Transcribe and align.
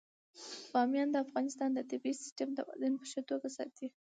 بامیان 0.71 1.09
د 1.11 1.15
افغانستان 1.25 1.69
د 1.73 1.79
طبعي 1.89 2.13
سیسټم 2.21 2.49
توازن 2.59 2.93
په 2.99 3.05
ښه 3.11 3.21
توګه 3.29 3.47
ساتي. 3.57 3.87